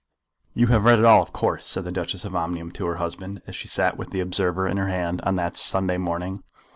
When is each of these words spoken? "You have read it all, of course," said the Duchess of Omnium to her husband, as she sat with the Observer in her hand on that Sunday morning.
"You 0.55 0.65
have 0.65 0.85
read 0.85 0.97
it 0.97 1.05
all, 1.05 1.21
of 1.21 1.31
course," 1.31 1.63
said 1.67 1.83
the 1.85 1.91
Duchess 1.91 2.25
of 2.25 2.35
Omnium 2.35 2.71
to 2.71 2.87
her 2.87 2.95
husband, 2.95 3.39
as 3.45 3.55
she 3.55 3.67
sat 3.67 3.97
with 3.97 4.09
the 4.09 4.19
Observer 4.19 4.67
in 4.67 4.77
her 4.77 4.87
hand 4.87 5.21
on 5.21 5.35
that 5.35 5.55
Sunday 5.55 5.97
morning. 5.99 6.43